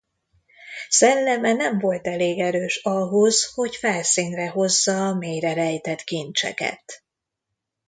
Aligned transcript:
Szelleme 0.89 1.53
nem 1.53 1.79
volt 1.79 2.07
elég 2.07 2.39
erős 2.39 2.77
ahhoz, 2.83 3.51
hogy 3.53 3.75
felszínre 3.75 4.49
hozza 4.49 5.07
a 5.07 5.13
mélyre 5.13 5.53
rejtett 5.53 6.01
kincseket. 6.03 7.03